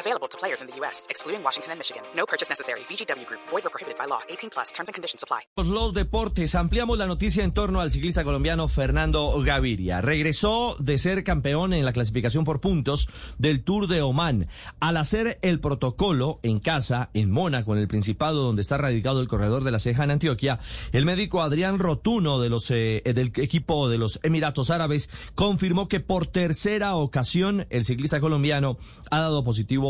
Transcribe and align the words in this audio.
Available 0.00 0.28
to 0.28 0.38
players 0.38 0.62
in 0.62 0.68
the 0.68 0.74
U.S., 0.80 1.06
excluding 1.10 1.44
Washington 1.44 1.72
and 1.72 1.78
Michigan. 1.78 2.02
No 2.16 2.24
purchase 2.24 2.48
necessary. 2.48 2.80
VGW 2.88 3.26
Group. 3.26 3.40
Void 3.50 3.64
prohibited 3.64 3.98
by 3.98 4.06
law. 4.06 4.20
18 4.30 4.48
plus. 4.48 4.72
Terms 4.72 4.88
and 4.88 4.94
conditions 4.94 5.22
apply. 5.22 5.42
Los 5.56 5.92
deportes. 5.92 6.54
Ampliamos 6.54 6.96
la 6.96 7.06
noticia 7.06 7.44
en 7.44 7.52
torno 7.52 7.82
al 7.82 7.90
ciclista 7.90 8.24
colombiano 8.24 8.68
Fernando 8.68 9.38
Gaviria. 9.42 10.00
Regresó 10.00 10.74
de 10.78 10.96
ser 10.96 11.22
campeón 11.22 11.74
en 11.74 11.84
la 11.84 11.92
clasificación 11.92 12.44
por 12.44 12.62
puntos 12.62 13.10
del 13.36 13.62
Tour 13.62 13.88
de 13.88 14.00
Oman. 14.00 14.48
Al 14.80 14.96
hacer 14.96 15.38
el 15.42 15.60
protocolo 15.60 16.40
en 16.42 16.60
casa, 16.60 17.10
en 17.12 17.30
Mónaco, 17.30 17.74
en 17.74 17.80
el 17.80 17.88
Principado, 17.88 18.42
donde 18.42 18.62
está 18.62 18.78
radicado 18.78 19.20
el 19.20 19.28
corredor 19.28 19.64
de 19.64 19.70
la 19.70 19.78
ceja 19.78 20.04
en 20.04 20.12
Antioquia, 20.12 20.60
el 20.92 21.04
médico 21.04 21.42
Adrián 21.42 21.78
Rotuno 21.78 22.40
de 22.40 22.48
los, 22.48 22.70
eh, 22.70 23.02
del 23.04 23.32
equipo 23.36 23.90
de 23.90 23.98
los 23.98 24.18
Emiratos 24.22 24.70
Árabes 24.70 25.10
confirmó 25.34 25.88
que 25.88 26.00
por 26.00 26.26
tercera 26.26 26.94
ocasión 26.94 27.66
el 27.68 27.84
ciclista 27.84 28.20
colombiano 28.20 28.78
ha 29.10 29.20
dado 29.20 29.44
positivo 29.44 29.89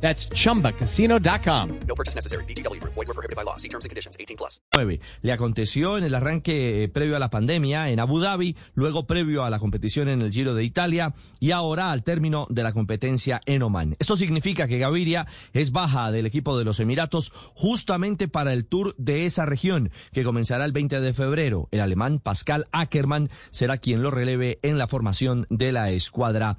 That's 0.00 0.28
chumbacasino.com. 0.28 1.68
No 1.86 1.94
purchase 1.94 2.14
necessary. 2.14 2.44
VGW 2.44 2.80
Group. 2.80 2.94
Void 2.94 3.08
were 3.08 3.14
prohibited 3.14 3.36
by 3.36 3.44
law. 3.44 3.56
See 3.56 3.68
terms 3.68 3.84
and 3.84 3.90
conditions. 3.90 4.16
18 4.18 4.36
plus. 4.36 4.60
9. 4.74 5.00
Le 5.22 5.32
aconteció 5.32 5.98
en 5.98 6.04
el 6.04 6.14
arranque 6.14 6.84
eh, 6.84 6.88
previo 6.88 7.16
a 7.16 7.18
la 7.18 7.30
pandemia 7.30 7.90
en 7.90 8.00
Abu 8.00 8.20
Dhabi, 8.20 8.56
luego 8.74 9.06
previo 9.06 9.44
a 9.44 9.50
la 9.50 9.58
competición 9.58 10.08
en 10.08 10.22
el 10.22 10.32
Giro 10.32 10.54
de 10.54 10.64
Italia 10.64 11.14
y 11.40 11.50
ahora 11.50 11.90
al 11.90 12.02
término 12.02 12.46
de 12.50 12.62
la 12.62 12.72
competencia 12.72 13.40
en 13.46 13.62
Oman. 13.62 13.96
Esto 13.98 14.16
significa 14.16 14.68
que 14.68 14.78
Gaviria 14.78 15.26
es 15.52 15.72
baja 15.72 16.10
del 16.12 16.26
equipo 16.26 16.58
de 16.58 16.64
los 16.64 16.80
Emiratos 16.80 17.32
justamente 17.54 18.28
para 18.28 18.52
el 18.52 18.66
tour 18.66 18.94
de 18.98 19.26
esa 19.26 19.46
región 19.46 19.90
que 20.12 20.24
comenzará 20.24 20.64
el 20.64 20.72
20 20.72 21.00
de 21.00 21.14
febrero. 21.14 21.68
El 21.70 21.80
alemán 21.80 22.20
Pascal 22.20 22.66
Ackermann 22.72 23.30
será 23.50 23.78
quien 23.78 24.02
lo 24.02 24.10
releve 24.10 24.58
en 24.62 24.78
la 24.78 24.88
formación 24.88 25.46
de 25.50 25.72
la 25.72 25.90
escuadra 25.90 26.58